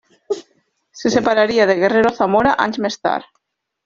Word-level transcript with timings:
Se 0.91 1.11
separaria 1.15 1.67
de 1.69 1.75
Guerrero 1.83 2.09
Zamora 2.21 2.55
anys 2.65 2.81
més 2.87 2.97
tard. 3.09 3.29